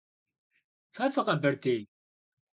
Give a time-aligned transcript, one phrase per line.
[0.95, 1.81] Fe fıkheberdêy?